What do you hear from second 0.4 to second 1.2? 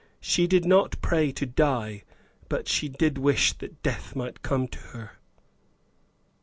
did not